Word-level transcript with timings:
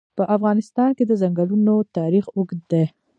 په 0.17 0.23
افغانستان 0.35 0.89
کې 0.97 1.03
د 1.07 1.11
ځنګلونه 1.21 1.73
تاریخ 1.97 2.25
اوږد 2.35 2.61
دی. 2.71 2.85